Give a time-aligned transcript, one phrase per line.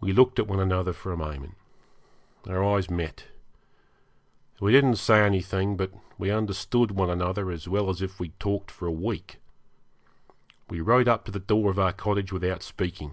[0.00, 1.54] We looked at one another for a moment.
[2.48, 3.26] Our eyes met.
[4.60, 8.40] We didn't say anything; but we understood one another as well as if we had
[8.40, 9.36] talked for a week.
[10.70, 13.12] We rode up to the door of our cottage without speaking.